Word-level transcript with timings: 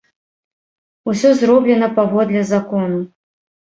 Усё 1.11 1.29
зроблена 1.41 1.91
паводле 1.99 2.41
закону. 2.53 2.99